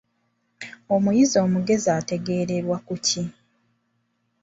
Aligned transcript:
Omuyizi 0.95 1.35
omugezi 1.45 1.89
ategeererwa 1.99 2.77
ku 2.87 2.95
ki? 3.05 3.23